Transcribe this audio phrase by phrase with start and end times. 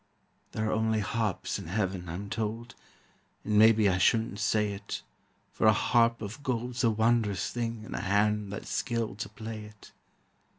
[0.53, 2.73] There are only harps in heaven, I'm told,
[3.43, 5.03] And maybe I shouldn't say it,
[5.53, 9.63] For a harp of gold's a wondrous thing In a hand that's skilled to play
[9.65, 9.91] it.